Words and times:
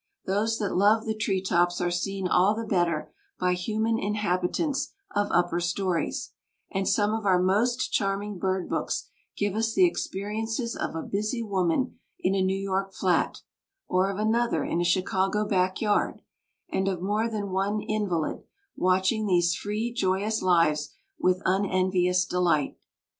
Those 0.25 0.57
that 0.57 0.75
love 0.75 1.05
the 1.05 1.13
tree 1.13 1.43
tops 1.43 1.79
are 1.79 1.91
seen 1.91 2.27
all 2.27 2.55
the 2.55 2.65
better 2.65 3.11
by 3.39 3.53
human 3.53 3.99
inhabitants 3.99 4.93
of 5.15 5.27
upper 5.29 5.59
stories, 5.59 6.31
and 6.71 6.87
some 6.89 7.13
of 7.13 7.27
our 7.27 7.39
most 7.39 7.91
charming 7.93 8.39
bird 8.39 8.67
books 8.67 9.09
give 9.37 9.53
us 9.53 9.75
the 9.75 9.85
experiences 9.85 10.75
of 10.75 10.95
a 10.95 11.03
busy 11.03 11.43
woman 11.43 11.99
in 12.17 12.33
a 12.33 12.41
New 12.41 12.57
York 12.57 12.95
flat, 12.95 13.43
or 13.87 14.09
of 14.09 14.17
another 14.17 14.63
in 14.63 14.81
a 14.81 14.83
Chicago 14.83 15.45
back 15.45 15.81
yard, 15.81 16.23
and 16.67 16.87
of 16.87 16.99
more 17.03 17.29
than 17.29 17.51
one 17.51 17.79
invalid, 17.83 18.41
watching 18.75 19.27
these 19.27 19.53
free, 19.53 19.93
joyous 19.93 20.41
lives 20.41 20.89
with 21.19 21.43
unenvious 21.45 22.25
delight. 22.25 22.75